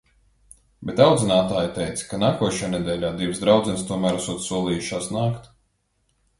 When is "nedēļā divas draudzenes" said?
2.77-3.87